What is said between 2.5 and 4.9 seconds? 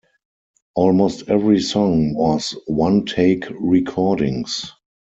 one-take recordings.